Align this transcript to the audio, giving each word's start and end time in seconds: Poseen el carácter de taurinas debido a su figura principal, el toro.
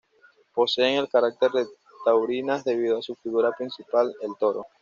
Poseen 0.55 0.97
el 0.97 1.09
carácter 1.09 1.51
de 1.51 1.67
taurinas 2.05 2.63
debido 2.63 2.97
a 2.97 3.03
su 3.03 3.13
figura 3.13 3.51
principal, 3.55 4.11
el 4.23 4.31
toro. 4.39 4.65